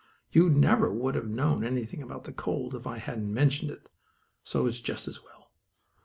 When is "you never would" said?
0.31-1.13